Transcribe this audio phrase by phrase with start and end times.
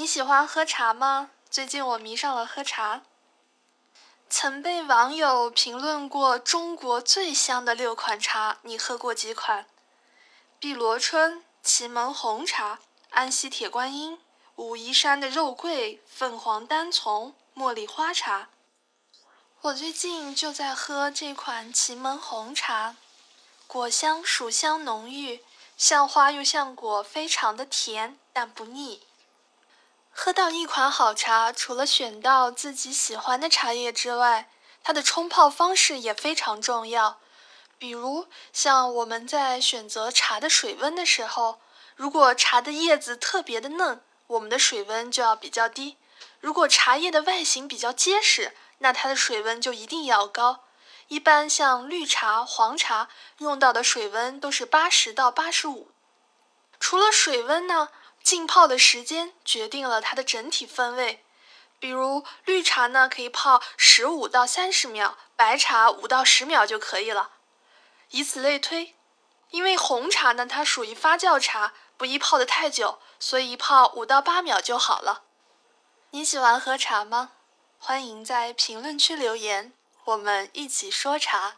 [0.00, 1.28] 你喜欢喝茶吗？
[1.50, 3.02] 最近我迷上了喝茶。
[4.30, 9.66] 曾被网友评论过中国最香的六款茶，你喝过几款？
[10.58, 12.78] 碧螺春、祁门红茶、
[13.10, 14.18] 安溪铁观音、
[14.54, 18.48] 武夷山的肉桂、凤凰单丛、茉莉花茶。
[19.60, 22.96] 我最近就在喝这款祁门红茶，
[23.66, 25.44] 果香、薯香浓郁，
[25.76, 29.02] 像花又像果，非常的甜，但不腻。
[30.30, 34.48] 喝到一款好茶，除了选到自己喜欢的茶叶之外，
[34.80, 37.18] 它的冲泡方式也非常重要。
[37.78, 41.60] 比如，像我们在选择茶的水温的时候，
[41.96, 45.96] 如果茶的叶子特别的嫩，我们的水温就要比较低；
[46.38, 50.60] 如果茶叶的外形比较结实，那它的水温就一定要高。
[51.08, 53.08] 一般像绿茶、黄茶
[53.38, 55.88] 用到的水温都是八十到八十五。
[56.78, 57.88] 除了水温呢？
[58.22, 61.24] 浸泡的时间决定了它的整体风味，
[61.78, 67.30] 比如绿茶呢可以泡十五到三十秒，白茶五到十秒就可以了，
[68.10, 68.94] 以此类推。
[69.50, 75.24] 因为红茶呢它属于发酵茶，不宜泡得太久，所以一泡五到八秒就好了。
[76.10, 77.32] 你喜欢喝茶吗？
[77.78, 79.72] 欢迎在评论区留言，
[80.04, 81.56] 我们一起说茶。